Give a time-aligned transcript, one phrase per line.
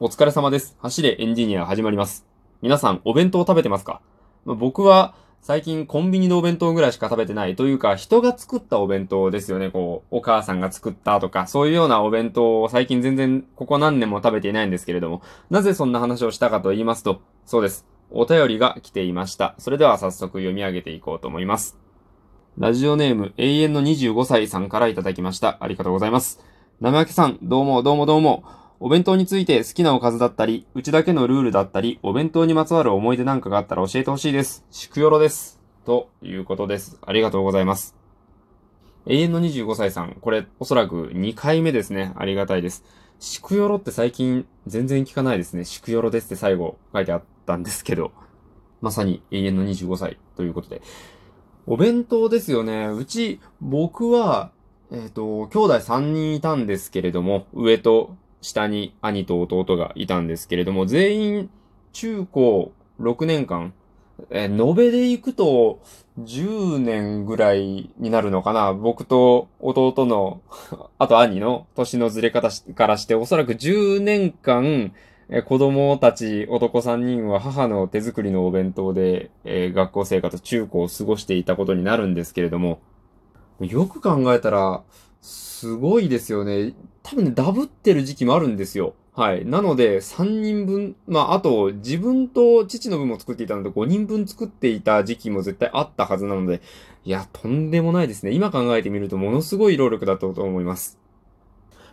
[0.00, 0.74] お疲れ様です。
[0.80, 2.26] 走れエンジニア始まります。
[2.62, 4.00] 皆さん、お弁当食べてますか？
[4.44, 9.70] ま僕は、最近コンビニのお弁当ぐらいしか食べてないというか、人が作ったお弁当ですよね。
[9.70, 17.86] こう、お母さんが作ったとか、そういうようなお弁当を最近全然、ここ何年も食べていないんですけれども、なぜそんな話をしたかと言いますと、そうです。
[18.10, 19.54] お便りが来ていました。
[19.58, 21.78] それでは早速読み上げていこうと思います。
[22.58, 25.58] ラジオネーム、永遠の25歳さんからいただきました。
[25.60, 26.44] ありがとうございます。
[26.80, 28.42] 生焼けさん、どうもどうもどうも。
[28.80, 34.64] お弁当について好きなおかずだったり、うちだけのルールだったり、お弁当にまつわる思い出なんかがあったら教えてほしいです。
[34.70, 35.60] しくよろです。
[35.86, 36.98] ということです。
[37.06, 37.94] ありがとうございます。
[39.06, 42.12] 永遠の25歳さん、これおそらく2回目ですね。
[42.16, 42.84] ありがたいです。
[43.20, 45.64] しくよろって最近全然聞かないですね。
[45.64, 48.12] しくよろですって最後書いてあったんですけど、
[48.80, 50.82] まさに永遠の25歳ということで。
[51.66, 52.88] お弁当ですよね。
[52.88, 54.50] うち、僕は、
[54.90, 61.50] えっ、と、兄弟3人いたんですけれども、上と下に兄と弟がいたんですけれども、全員
[61.92, 63.72] 中高6年間、
[64.30, 65.80] えー延べで行くと
[66.20, 70.42] 10年ぐらいになるのかな僕と弟の、
[70.98, 74.92] あと兄の年のずれ方からして、おそらく10年間、
[75.30, 82.80] え子供たち男3人は母の手作りのお弁当で、えー学校生活中高を過ごしていたことになるんですけれども、
[83.60, 84.82] よく考えたら、
[85.22, 86.74] すごいですよね。
[87.04, 88.94] 多分ね、ダブってる時期もあるんですよ。
[89.12, 89.44] はい。
[89.44, 96.62] なので、3人分、まあ、あと、自分と父の分も作っていたので、5人分作っていた時期も絶対あったはずなので、
[97.04, 98.32] いや、とんでもないですね。
[98.32, 100.98] 今考えてみると、ものすごい労力だったと思います。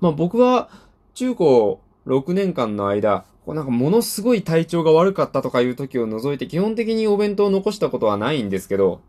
[0.00, 0.68] まあ、僕は、
[1.14, 9.00] 中高6年間の間、こうなんかものすごい体調が悪かったとかいう時を除いて、基本的にお弁当を残したことはないんですけど、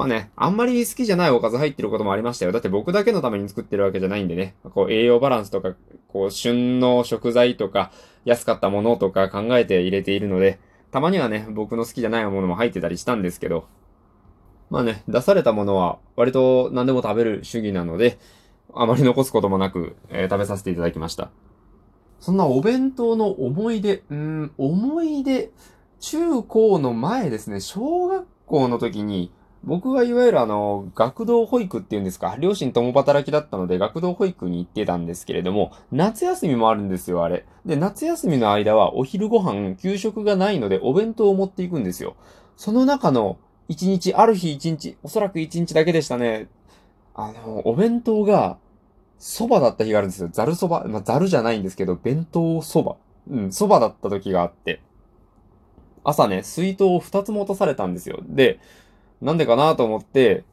[0.00, 2.52] まあね、あんまり好きじゃないおかず入ってることもありましたよ。
[2.52, 4.54] だって僕だけのために作ってるわけじゃないんでね。
[4.72, 5.74] こう栄養バランスとか、
[6.08, 7.92] こう旬の食材とか、
[8.24, 10.58] 安かったものとか考えて入れているので、
[10.90, 13.66] たまにはね、僕の好きじゃないものも入ってたりしたんですけど、
[14.70, 18.18] まあね、出されたものは割と何でも食べる主義なので、
[18.72, 21.30] あまり残すこともなく、えー食べさせていただきました。
[22.20, 25.50] そんなお弁当の思い出、うん、思い出、
[25.98, 29.30] 中高の前ですね、小学校の時に、
[29.62, 37.44] 僕はいわゆるあの、学童保育っていうんですか、両親共働きだったので学童保育に行ってたんですけれども、夏休みもあるんですよ、あれ。
[37.66, 42.16] で、夏休みの間はお昼ご飯、給食がないのでお弁当を持っていくんですよ。
[42.56, 43.38] その中の
[43.68, 46.48] 一日、ある日一日、おそらく一日だけでしたね。
[47.14, 48.58] あの、お弁当が、
[49.20, 50.28] 蕎麦だった日があるんですよ。
[50.32, 50.90] ざる蕎麦。
[50.90, 52.96] まあ、ざるじゃないんですけど、弁当蕎麦。
[53.30, 54.80] うん、蕎麦だった時があって。
[56.02, 58.18] 朝ね、水筒を二つも落とされたんですよ。
[58.22, 58.58] で、
[59.20, 60.44] なんでかなと思って、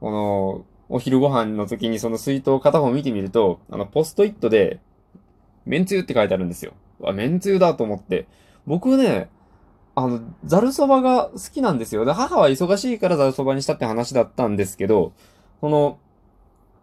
[0.00, 4.80] この、お昼ご飯の時にその水筒片方見てみると、あの、ポストイットで、
[5.64, 6.72] めんつゆって書いてあるんですよ。
[7.02, 8.26] あ、めんつゆだと思って。
[8.66, 9.28] 僕ね、
[9.94, 12.04] あの、ざるそばが好きなんですよ。
[12.04, 15.12] で、母は忙しいからざるそばにしたって話だったんですけど、
[15.60, 15.98] この、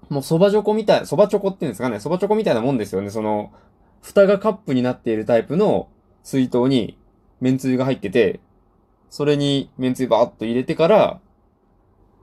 [0.10, 3.10] もうそばチョコみたい、そばチョコっていうんですかね、そばチョコみたいなもんですよね。
[3.10, 3.52] その、
[4.02, 5.90] 蓋がカップになっているタイプの
[6.24, 6.98] 水筒に、
[7.40, 8.40] めんつゆが入ってて、
[9.10, 11.20] それにめんつゆバーっと入れてから、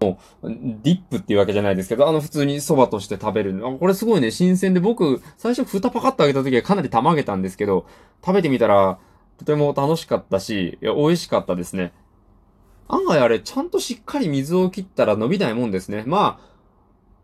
[0.00, 3.60] もう、ディップっていうわけじゃないですけど、あの普通に蕎麦として食べる。
[3.66, 7.86] あこれすごいね、新鮮で僕、最初蓋パカッと開けた時はかなりたまげたんですけど、
[8.24, 8.98] 食べてみたら、
[9.38, 11.92] とても楽しかったし、いや、美味しかったですね。
[12.88, 16.04] 案外あれ、ちゃんとしっかり水を切ったら伸びないもんですね。
[16.06, 16.48] まあ、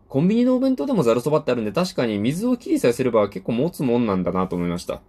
[0.07, 5.01] コンビニのお弁当でもざるそばってあるんで、確かに水を切りさえすれば結構持つもんなんだなと思いました。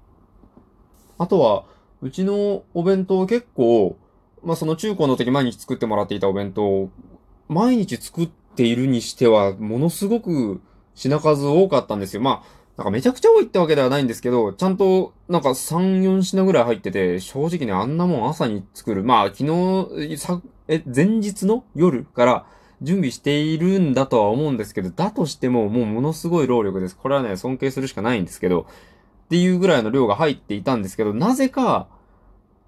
[1.19, 1.65] あとは、
[2.03, 3.97] うちのお弁当結構、
[4.43, 6.91] まあその中高の時毎日作ってもらっていたお弁当、
[7.49, 10.61] 毎日作っているにしては、ものすごく
[10.95, 12.23] 品数多かったんですよ。
[12.23, 19.03] まあ、なんかめちゃくちゃ多いってわけではないんですけど、ちゃんとなんか3、4品ぐらい入ってて、正直ね、あんなもん朝に作る。
[19.03, 22.47] まあ昨日、さえ、前日の夜から
[22.83, 26.97] 準備しているんだとは思うんですけど、だとしてももうものすごい労力です。
[26.97, 28.67] これはね、尊敬するしかないんですけど、
[29.27, 31.89] っていうぐらいの量が入っていたんですけど、なぜか、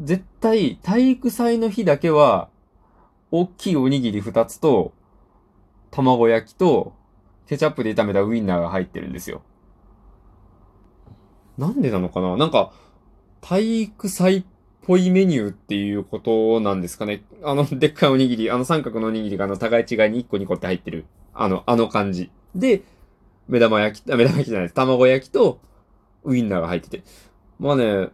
[0.00, 2.48] 絶対体育祭の日だけは、
[3.30, 4.92] 大きいおにぎり2つと、
[5.90, 6.94] 卵焼きと、
[7.46, 9.42] ケチャップで炒めたウインナーが入ってるんですよ。
[11.56, 12.36] なんでなのかな？
[12.36, 12.72] なんか、
[13.40, 14.44] 体育祭っ
[14.82, 17.22] ぽいメニューっていうことなんですかね？
[17.42, 21.06] あの、でっかいおにぎり、あの三角のおにぎりがあの、互い違いに1個2個って入ってる。
[21.34, 22.30] あの、あの感じ。
[22.54, 22.82] で、
[23.48, 24.74] 目玉焼き、目玉焼きじゃないです。
[24.74, 25.60] 卵焼きと、
[26.24, 27.02] ウインナーが入ってて。
[27.58, 28.10] まあね、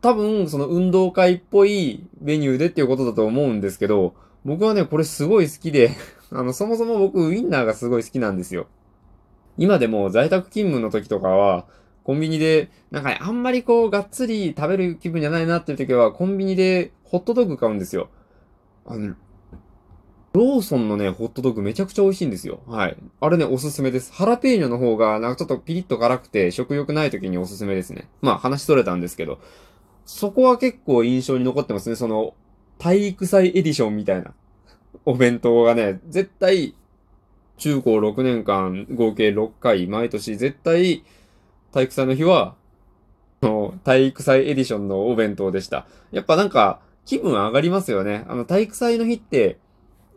[0.00, 4.14] 多分、その運動会っぽいメニューでっていうことだと思うんですけど、
[4.44, 5.90] 僕はね、これすごい好きで、
[6.30, 8.66] あの、そもそも僕ウインナーがすごい好きなんですよ。
[9.58, 11.66] 今でも在宅勤務の時とかは、
[12.04, 18.08] コンビニで、なんかね、あんまりこう、がっつり食べる気分じゃないなっていう時は、コンビニでホットドッグ買うんですよ。
[18.84, 19.16] あの、
[20.36, 22.60] ローソンのね、ホットドッグめちゃくちゃ美味しいんですよ。
[22.66, 22.96] はい。
[23.20, 24.12] あれね、おすすめです。
[24.12, 28.08] ハラペーニョの方が、なんかちょっとピリッと辛くて、食欲ない時におすすめですね。
[28.20, 29.38] まあ、話し取れたんですけど、
[30.06, 31.96] そこは結構印象に残ってますね。
[31.96, 32.34] その、
[32.78, 34.34] 体育祭エディションみたいな
[35.04, 36.74] お弁当がね、絶対、
[37.58, 41.04] 中高6年間合計6回、毎年絶対、
[41.72, 42.54] 体育祭の日は、
[43.42, 45.86] の体育祭エディションのお弁当でした。
[46.10, 48.24] やっぱなんか、気分上がりますよね。
[48.28, 49.58] あの、体育祭の日って、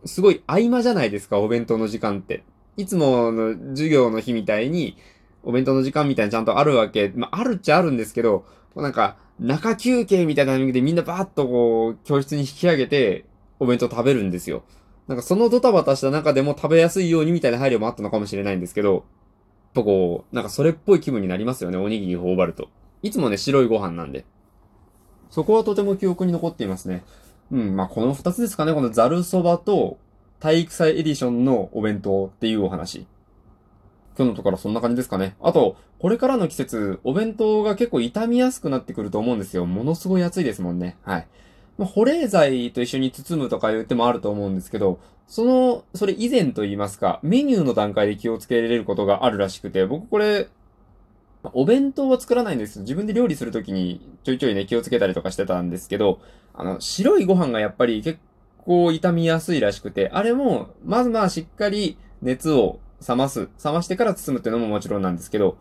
[0.06, 2.44] すごい合間じゃないですか、お弁当の時間って。
[2.78, 4.98] いつもの授業の日みたいに、
[5.44, 7.12] お弁当の時間みたいにちゃんとあるわけ。
[7.16, 8.46] まあ、あるっちゃあるんですけど、
[8.76, 13.26] なんか、中休憩みたいなタイミングでみんなバーッとこう、教室に引き上げて、
[13.60, 14.64] お弁当食べるんですよ。
[15.08, 19.06] なんかそのドタバタした中でも食べやすいようにみたいな配慮もあったのかもしれないんですけど、
[19.74, 22.70] ぱこう、なんかそれっぽい気分になりますよね、おにぎり頬張ると。
[23.02, 24.26] いつもね、白いご飯なんで。
[25.30, 27.04] そこはとても記憶に残っていますね。
[27.52, 29.98] うん、まあこの二つですかね、このザルそばと
[30.40, 33.06] 体育祭エディションのお弁当っていうお話。
[34.20, 35.38] 今日のところそんな感じですかね。
[35.40, 39.66] あと、これからの季節、お弁当が結構傷みやすくなってくると思うんですよ。
[39.66, 40.98] ものすごい暑いですもんね。
[41.04, 41.28] はい。
[41.78, 50.50] まあ、保冷剤と一緒に包むとかいう手もあると思うんですけど、その、それ以前と言いますか、メニューの段階で気をつけられることがあるらしくて、僕これ、
[51.54, 56.20] お弁当は作らないんです自分で料理するときにちょいちょいね気をつけたりとかしてたんですけど、
[56.54, 58.20] あの、白いご飯がやっぱり結
[58.66, 65.58] 構傷みやすいらしくて、あれも、まずまあしっかり熱を冷ます、冷ましてから包むっていうのももちろんなんですけど、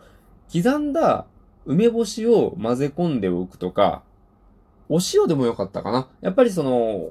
[0.53, 1.27] 刻んだ
[1.67, 4.03] 梅干しを混ぜ込んでおくとか、
[4.89, 6.09] お塩でもよかったかな。
[6.21, 7.11] やっぱりその、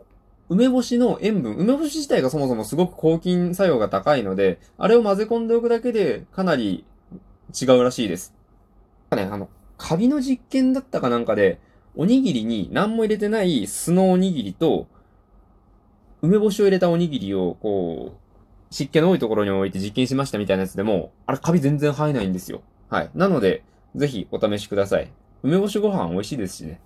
[0.49, 6.85] 梅干しの塩分、梅干し自体がそもそもすごく抗菌作用が高いので、あれを混ぜ込んでおくだけでかなり
[7.59, 8.33] 違うらしいです。
[9.11, 11.59] ね、あの、カビの実験だったかなんかで、
[11.95, 14.87] おにぎりに何も入れてない酢のおにぎりと、
[16.21, 18.26] 梅干しを入れたおにぎりを、こう、
[18.69, 22.61] 湿気の多いところに置いて実験しましたみたいなやつでも、あれカビ全然生えないんですよ。
[22.89, 23.09] はい。
[23.15, 23.63] なので、
[23.95, 25.11] ぜひお試しください。
[25.43, 26.81] 梅干しご飯美味しいですしね。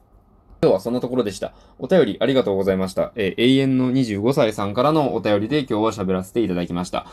[0.61, 1.53] 今日はそんなところでした。
[1.79, 3.11] お便りありがとうございました。
[3.15, 7.07] えー、永遠の25歳さんからのお便りで今日は喋らせていただきました。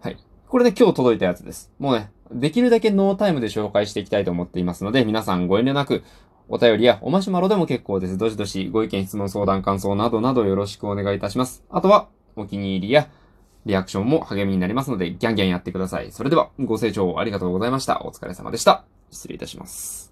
[0.00, 0.16] はい。
[0.48, 1.70] これね、今日届いたやつです。
[1.78, 6.02] もうね、できるだけノータイムで紹介していきたいと思っていますので、皆さんご遠慮なく、
[6.48, 8.18] お便りやおマシュマロでも結構です。
[8.18, 11.62] どしどしご意見、質問、相談、感想などなどよろしくお願いいたします。
[11.70, 13.08] あとは、お気に入りや、
[13.66, 16.12] リアクションも励みになりますので、ギャンギャンやってください。
[16.12, 18.02] それでは、ご清聴ありがとうございました。
[18.04, 18.84] お疲れ様でした。
[19.10, 20.09] 失礼いたします。